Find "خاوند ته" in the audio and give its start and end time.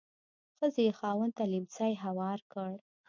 0.99-1.43